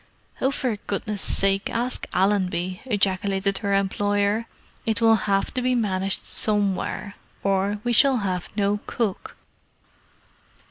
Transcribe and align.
"Oh, 0.41 0.49
for 0.49 0.77
goodness' 0.87 1.21
sake, 1.21 1.69
ask 1.69 2.07
Allenby!" 2.11 2.81
ejaculated 2.85 3.59
her 3.59 3.75
employer. 3.75 4.47
"It 4.83 4.99
will 4.99 5.13
have 5.29 5.53
to 5.53 5.61
be 5.61 5.75
managed 5.75 6.25
somewhere, 6.25 7.13
or 7.43 7.77
we 7.83 7.93
shall 7.93 8.17
have 8.17 8.49
no 8.55 8.79
cook!" 8.87 9.35